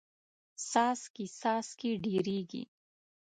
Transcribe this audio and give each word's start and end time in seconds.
څاڅکې 0.69 1.25
څاڅکې 1.39 1.91
ډېریږي. 2.03 2.63